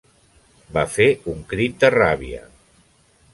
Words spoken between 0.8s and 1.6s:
fer un